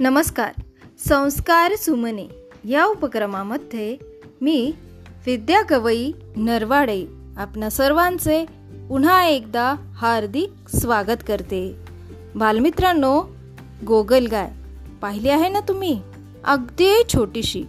नमस्कार. 0.00 0.52
संस्कार 1.08 1.74
सुमने 1.76 2.28
या 2.64 2.84
उपक्रमामध्ये 2.84 3.96
मी 4.40 4.72
विद्या 5.26 5.62
कवई 5.62 6.12
नरवाडे 6.36 7.06
आपणा 7.36 7.70
सर्वांचे 7.70 8.44
पुन्हा 8.88 9.24
एकदा 9.24 9.74
हार्दिक 9.96 10.76
स्वागत 10.76 11.22
करते. 11.28 11.76
बालमित्रांनो 12.34 13.22
गोगलगाय 13.86 14.50
पाहिली 15.02 15.28
आहे 15.28 15.48
ना 15.48 15.60
तुम्ही? 15.60 16.00
अगदी 16.44 17.02
छोटीशी. 17.14 17.64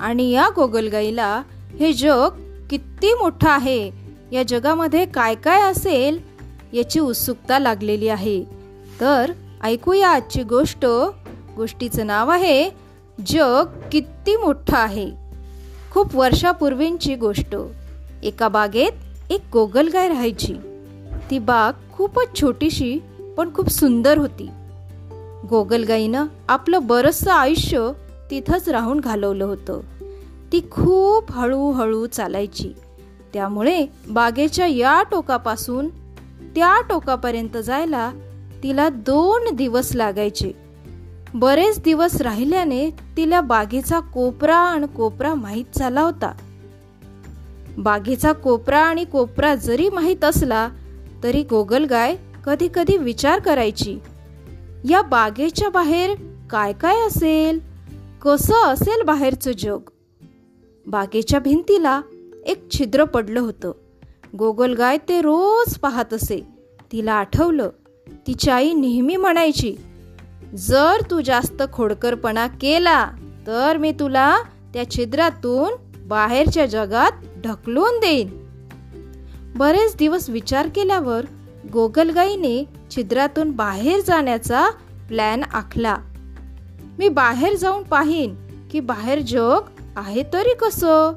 आणि 0.00 0.30
या 0.30 0.48
गोगलगाईला 0.56 1.42
हे 1.80 1.92
जग 1.92 2.28
किती 2.70 3.14
मोठं 3.14 3.50
आहे? 3.50 3.90
या 4.32 4.42
जगामध्ये 4.42 5.06
काय 5.06 5.34
काय 5.34 5.62
असेल 5.62 6.20
याची 6.72 7.00
उत्सुकता 7.00 7.58
लागलेली 7.58 8.08
आहे. 8.08 8.44
तर 9.00 9.32
ऐकूया 9.62 10.08
आजची 10.08 10.42
गोष्ट 10.42 10.86
गोष्टीचं 11.58 12.06
नाव 12.06 12.30
आहे 12.30 12.70
जग 13.26 13.66
किती 13.92 14.36
मोठं 14.36 14.76
आहे. 14.76 15.10
खूप 15.90 16.16
वर्षापूर्वींची 16.16 17.14
गोष्ट. 17.14 17.56
एका 18.22 18.48
बागेत 18.48 18.92
एक 19.30 19.40
गोगलगाय 19.52 20.08
राहायची. 20.08 20.54
ती 21.30 21.38
बाग 21.38 21.72
खूपच 21.92 22.40
छोटीशी 22.40 22.98
पण 23.36 23.54
खूप 23.54 23.68
सुंदर 23.68 24.18
होती. 24.18 24.48
गोगलगाईनं 25.50 26.26
आपलं 26.48 26.86
बरंचसं 26.86 27.30
आयुष्य 27.30 27.90
तिथंच 28.30 28.68
राहून 28.68 29.00
घालवलं 29.00 29.44
होतं. 29.44 29.80
ती 30.52 30.60
खूप 30.70 31.32
हळूहळू 31.32 32.06
चालायची. 32.06 32.72
त्यामुळे 33.34 33.86
बागेच्या 34.10 34.66
या 34.66 35.02
टोकापासून 35.02 35.88
त्या 36.54 36.82
टोकापर्यंत 36.88 37.56
जायला 37.56 38.10
तिला 38.62 38.88
दोन 38.88 39.54
दिवस 39.54 39.94
लागायचे. 39.94 40.67
बरेच 41.34 41.82
दिवस 41.82 42.20
राहिल्याने 42.20 42.90
तिला 42.90 43.40
बागेचा 43.40 44.00
कोपरा 44.00 44.56
आणि 44.56 44.86
कोपरा 44.86 45.34
माहीत 45.34 45.64
झाला 45.76 46.00
होता. 46.00 46.32
बागेचा 47.78 48.32
कोपरा 48.32 48.78
आणि 48.78 49.04
कोपरा 49.04 49.54
जरी 49.54 49.88
माहीत 49.88 50.24
असला 50.24 50.68
तरी 51.22 51.42
गोगलगाय 51.42 52.16
कधी 52.46 52.68
कधी 52.74 52.96
विचार 52.96 53.38
करायची 53.38 53.98
या 54.90 55.02
बागेच्या 55.02 55.68
बाहेर 55.68 56.14
काय 56.50 56.72
काय 56.72 57.06
असेल? 57.06 57.60
कसं 58.22 58.54
असेल 58.54 59.02
बाहेरचं 59.02 59.52
जग? 59.52 59.78
बागेच्या 60.86 61.40
भिंतीला 61.40 62.00
एक 62.46 62.70
छिद्र 62.70 63.04
पडलं 63.04 63.40
होतं. 63.40 63.72
गोगलगाय 64.38 64.98
ते 65.08 65.20
रोज 65.20 65.74
पाहत 65.74 66.14
असे. 66.14 66.46
तिला 66.92 67.12
आठवलं. 67.12 67.70
तिची 68.26 68.50
आई 68.50 68.72
नेहमी 68.72 69.16
म्हणायची 69.16 69.76
जर 70.56 71.02
तू 71.10 71.20
जास्त 71.20 71.62
खोडकरपणा 71.72 72.46
केला 72.46 73.10
तर 73.46 73.76
मी 73.76 73.92
तुला 73.92 74.38
त्या 74.74 74.90
छिद्रातून 74.90 75.72
बाहेरच्या 76.06 76.66
जगात 76.66 77.12
ढकलून 77.44 78.00
देईन. 78.00 78.48
बरेच 79.56 79.96
दिवस 79.96 80.30
विचार 80.30 80.68
केल्यावर 80.74 81.26
गोगलगाईने 81.72 82.64
छिद्रातून 82.90 83.50
बाहेर 83.50 84.00
जाण्याचा 84.00 84.70
प्लॅन 85.08 85.42
आखला. 85.52 85.96
मी 86.98 87.08
बाहेर 87.08 87.56
जाऊन 87.56 87.82
पाहीन 87.82 88.34
की 88.70 88.80
बाहेर 88.80 89.20
जग 89.20 89.60
आहे 89.96 90.22
तरी 90.32 90.54
कसं? 90.54 91.12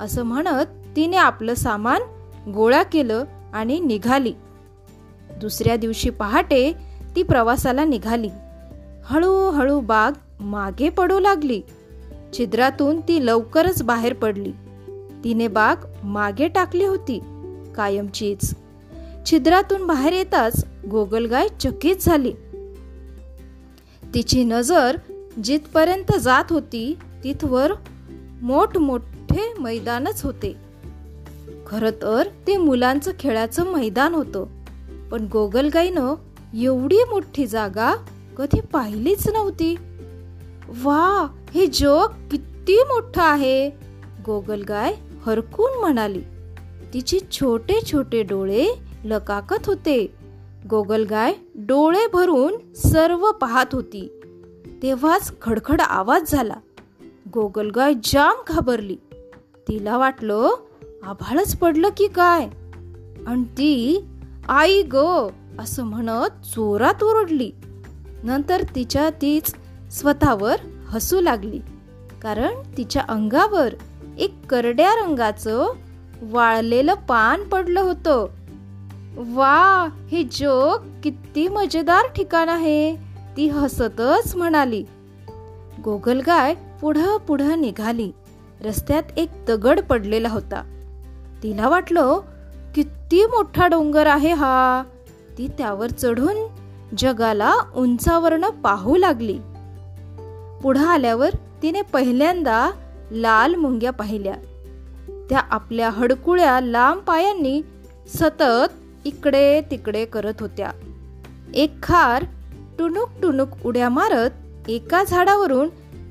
असं 0.00 0.22
म्हणत 0.22 0.96
तिने 0.96 1.16
आपलं 1.16 1.54
सामान 1.54 2.02
गोळा 2.50 2.82
केलं 2.82 3.24
आणि 3.52 3.80
निघाली. 3.80 4.32
दुसऱ्या 5.40 5.76
दिवशी 5.76 6.10
पहाटे 6.10 6.72
ती 7.16 7.22
प्रवासाला 7.22 7.84
निघाली. 7.84 8.28
हळूहळू 9.04 9.80
बाग 9.80 10.12
मागे 10.40 10.88
पडू 10.88 11.20
लागली. 11.20 11.62
छिद्रातून 12.38 13.00
ती 13.00 13.26
लवकरच 13.26 13.82
बाहेर 13.82 14.14
पडली. 14.14 14.52
तिने 15.24 15.48
बाग 15.48 15.76
मागे 16.04 16.48
टाकली 16.48 16.84
होती. 16.84 17.20
कायमचीच 17.76 18.54
छिद्रातून 19.26 19.86
बाहेर 19.86 20.12
येताच 20.12 20.64
गोगलगाय 20.90 21.48
चकित 21.60 21.96
झाली. 22.00 22.32
तिची 24.14 24.44
नजर 24.44 24.96
जिथपर्यंत 25.44 26.18
जात 26.18 26.44
होती 26.50 26.96
तिथवर 27.24 27.72
मोठमोठे 28.42 29.54
मैदानच 29.58 30.24
होते. 30.24 30.56
खर 31.66 31.90
तर 31.90 32.28
ते 32.46 32.56
मुलांचं 32.56 33.10
खेळाचं 33.20 33.66
मैदान 33.66 34.14
होतं. 34.14 34.46
पण 35.10 35.26
गोगलगाईनं 35.32 36.14
एवढी 36.54 36.96
मोठी 36.96 37.46
जागा 37.46 37.94
कधी 38.38 38.60
पाहिलीच 38.60 39.28
नव्हती. 39.28 39.76
वा 40.82 41.28
हे 41.50 41.66
जग 41.66 42.06
किती 42.30 42.76
मोठं 42.76 43.22
आहे. 43.22 43.70
गोगलगाय 44.26 44.94
हरकून 45.26 45.80
म्हणाली. 45.80 46.22
तिचे 46.94 47.18
छोटे 47.30 47.74
छोटे 47.92 48.22
डोळे 48.22 48.68
लकाकत 49.04 49.66
होते. 49.66 50.14
गोगलगाय 50.70 51.34
डोळे 51.54 52.06
भरून 52.12 52.72
सर्व 52.74 53.32
पाहत 53.32 53.66
होती. 53.72 54.20
तेव्हाच 54.82 55.32
खडखड 55.42 55.80
आवाज 55.80 56.22
झाला. 56.28 56.54
गोगलगाय 57.34 57.94
जाम 58.04 58.34
घाबरली. 58.48 58.96
तिला 59.68 59.96
वाटलं 59.96 60.50
आभाळच 61.02 61.56
पडलं 61.56 61.88
की 61.96 62.06
काय? 62.06 62.48
आणि 63.26 63.44
ती 63.44 64.04
आई 64.48 64.82
ग 64.82 65.28
असं 65.58 65.84
म्हणत 65.84 66.30
जोरात 66.44 67.02
ओरडली. 67.02 67.50
नंतर 68.22 68.62
तिच्या 68.74 69.10
तीच 69.10 69.54
स्वतःवर 69.92 70.56
हसू 70.88 71.20
लागली. 71.20 71.60
कारण 72.22 72.50
तिच्या 72.76 73.02
अंगावर 73.08 73.74
एक 74.18 74.34
करड्या 74.50 74.94
रंगाचं 74.94 75.66
वाळलेलं 76.22 76.94
पान 76.94 77.42
पडलं 77.42 77.80
होतं. 77.80 78.26
वा 79.34 79.88
हे 80.10 80.22
जग 80.22 81.00
किती 81.04 81.48
मजेदार 81.48 82.06
ठिकाण 82.06 82.48
आहे 82.48 82.96
ती 83.36 83.48
हसतच 83.48 84.36
म्हणाली. 84.36 84.84
गोगलगाय 85.84 86.54
पुढं 86.80 87.16
पुढं 87.16 87.60
निघाली. 87.60 88.12
रस्त्यात 88.60 89.02
एक 89.16 89.30
दगड 89.48 89.80
पडलेला 89.80 90.28
होता. 90.28 90.62
तिला 91.42 91.68
वाटलं 91.68 92.18
किती 92.74 93.26
मोठा 93.26 93.66
डोंगर 93.66 94.06
आहे 94.06 94.32
हा. 94.32 94.82
ती 95.38 95.48
त्यावर 95.48 95.90
चढून 95.90 96.36
जगाला 96.96 97.54
उंचावरनं 97.76 98.48
पाहू 98.48 98.96
लागली. 98.96 99.38
पुढं 100.62 100.86
आल्यावर 100.86 101.30
तिने 101.62 101.82
पहिल्यांदा 101.82 102.70
लाल 103.10 103.54
मुंग्या 103.54 103.90
पाहिल्या. 103.90 104.34
त्या 105.30 105.38
आपल्या 105.50 105.90
हडकुळ्या 105.90 106.60
लांब 106.60 107.00
पायांनी 107.00 107.62
सतत 108.14 108.72
इकडे 109.04 109.60
तिकडे 109.60 110.04
करत 110.04 110.34
होत्या. 110.40 110.70
एक 111.54 111.82
खार 111.82 112.24
टुनुक 112.78 113.08
टुनुक 113.22 113.48
उड्या 113.64 113.88
मारत 113.88 114.30
एका 114.68 115.04
झाडावरून 115.04 115.68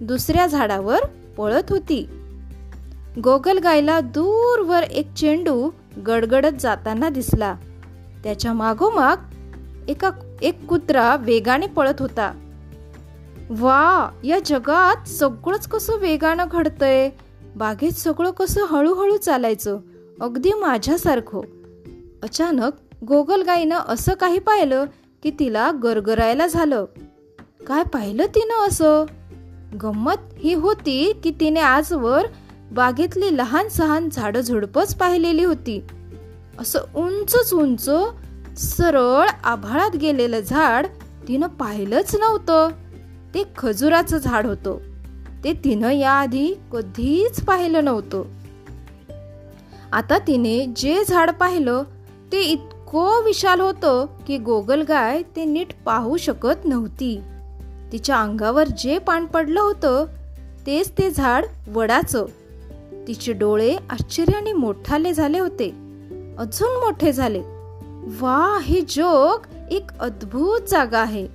दुसऱ्या 0.00 0.46
झाडावर 0.46 0.98
पळत 1.36 1.62
होती. 1.70 2.08
गोगलगायला 3.24 4.00
दूरवर 4.00 4.82
एक 4.82 5.14
चेंडू 5.14 5.70
गडगडत 6.06 6.60
जाताना 6.60 7.08
दिसला. 7.08 7.54
त्याच्या 8.24 8.52
मागोमाग 8.52 9.16
एका 9.88 10.10
एक 10.42 10.66
कुत्रा 10.66 11.16
वेगाने 11.16 11.66
पळत 11.66 11.94
होता. 12.00 12.32
वा 13.50 14.10
या 14.24 14.38
जगात 14.46 15.08
सगळंच 15.08 15.68
कसं 15.68 15.96
वेगानं 15.96 16.44
घडतंय? 16.52 17.10
बागेत 17.56 17.92
सगळं 17.92 18.30
कसं 18.30 18.64
हळूहळू 18.64 19.16
चालायचं? 19.16 19.78
अगदी 20.20 20.52
माझ्यासारखं. 20.52 21.40
अचानक 22.22 22.72
गोगलगाईनं 23.04 23.78
असं 23.88 24.14
काही 24.14 24.38
पाहिलं 24.38 24.84
की 25.22 25.30
तिला 25.30 25.70
गरगरायला 25.82 26.46
झालं. 26.46 26.84
काय 27.66 27.82
पाहिलं 27.82 28.26
तिनं 28.26 28.68
असं? 28.68 29.04
गंमत 29.82 30.34
ही 30.38 30.54
होती 30.54 31.12
की 31.24 31.32
तिने 31.40 31.60
आजवर 31.60 32.26
बागेतली 32.72 33.36
लहान 33.36 33.68
सहान 33.68 34.08
झाडं 34.12 34.40
झुडपच 34.40 34.94
पाहिलेली 34.94 35.44
होती. 35.44 35.84
असं 36.58 36.78
उंचच 36.94 37.54
उंच 37.54 37.90
सरळ 38.56 39.28
आभाळात 39.44 39.96
गेलेलं 39.96 40.40
झाड 40.40 40.86
तिनं 41.28 41.46
पाहिलंच 41.46 42.16
नव्हतं. 42.16 42.68
ते 43.34 43.42
खजुराचं 43.58 44.18
झाड 44.18 44.46
होतं. 44.46 44.78
ते 45.44 45.52
तिनं 45.52 45.90
याआधी 45.90 46.54
कधीच 46.72 47.44
पाहिलं 47.44 47.84
नव्हतं. 47.84 48.22
आता 49.92 50.18
तिने 50.18 50.66
जे 50.76 51.04
झाड 51.08 51.30
पाहिलं 51.30 51.82
ते 52.32 52.40
इतकं 52.40 53.24
विशाल 53.24 53.60
होतं 53.60 54.06
की 54.26 54.38
गोगलगाय 54.38 55.22
ते 55.22 55.44
नीट 55.44 55.66
पाहू 55.86 56.16
शकत 56.16 56.64
नव्हती. 56.64 57.20
तिच्या 57.92 58.16
अंगावर 58.16 58.68
जे 58.68 58.98
पान 58.98 59.26
पडलं 59.26 59.60
होतं 59.60 60.04
तेच 60.66 60.90
ते 60.90 61.10
झाड 61.10 61.44
वडाचं. 61.72 62.26
तिचे 63.08 63.32
डोळे 63.32 63.76
आश्चर्याने 63.90 64.52
मोठाले 64.52 65.12
झाले 65.12 65.38
होते. 65.38 65.68
अजून 66.38 66.84
मोठे 66.84 67.12
झाले. 67.12 67.42
वा 68.06 68.58
हे 68.62 68.80
जग 68.80 69.36
एक 69.70 69.90
अद्भुत 70.00 70.60
जागा 70.60 70.98
आहे. 70.98 71.28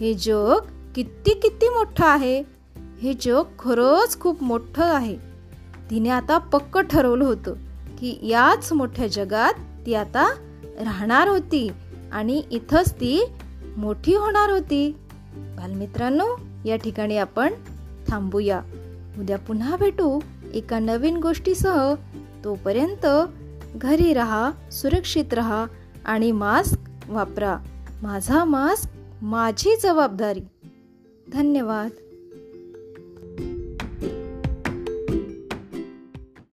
हे 0.00 0.14
जग 0.14 0.58
किती 0.94 1.34
किती 1.34 1.68
मोठं 1.68 2.06
आहे? 2.06 2.42
हे 3.02 3.14
जग 3.14 3.42
खरंच 3.58 4.20
खूप 4.20 4.42
मोठं 4.42 4.94
आहे. 4.94 5.16
तिने 5.90 6.08
आता 6.08 6.38
पक्क 6.38 6.78
ठरवलं 6.78 7.24
होतं 7.24 7.54
की 7.98 8.18
याच 8.22 8.72
मोठ्या 8.72 9.06
जगात 9.06 9.52
ती 9.86 9.94
आता 9.94 10.34
राहणार 10.80 11.28
होती 11.28 11.70
आणि 12.12 12.42
इथंच 12.50 12.92
ती 12.92 13.26
मोठी 13.76 14.14
होणार 14.14 14.50
होती. 14.50 14.96
बालमित्रांनो 15.34 16.26
या 16.64 16.76
ठिकाणी 16.76 17.16
आपण 17.16 17.52
थांबूया. 18.08 18.62
उद्या 19.18 19.38
पुन्हा 19.38 19.76
भेटू 19.76 20.20
एका 20.54 20.78
नवीन 20.78 21.16
गोष्टीसह. 21.16 21.94
तोपर्यंत 22.44 23.06
घरी 23.76 24.14
राहा 24.14 24.50
सुरक्षित 24.72 25.34
रहा 25.34 25.66
आणि 26.04 26.32
मास्क 26.32 26.78
वापरा. 27.08 27.58
माझा 28.02 28.44
मास्क 28.44 28.90
माझी 29.22 29.76
जबाबदारी. 29.82 30.42
धन्यवाद. 31.32 31.90